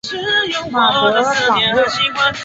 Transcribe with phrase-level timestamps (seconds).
[0.71, 1.85] 马德朗热。